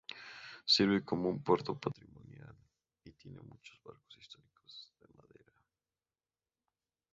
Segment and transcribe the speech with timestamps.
[0.65, 2.55] Sirve como un "puerto patrimonial",
[3.03, 5.53] y tiene muchos barcos históricos de madera.